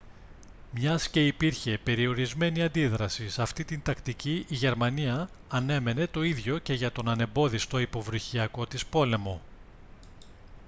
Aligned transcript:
μιας 0.71 1.09
και 1.09 1.25
υπήρχε 1.27 1.77
περιορισμένη 1.77 2.63
αντίδραση 2.63 3.29
σε 3.29 3.41
αυτή 3.41 3.65
την 3.65 3.81
τακτική 3.81 4.45
η 4.49 4.55
γερμανία 4.55 5.29
ανέμενε 5.49 6.07
το 6.07 6.23
ίδιο 6.23 6.57
και 6.57 6.73
για 6.73 6.91
τον 6.91 7.07
ανεμπόδιστο 7.09 7.77
υποβρυχιακό 7.79 8.65
της 8.67 8.85
πόλεμο 8.85 9.41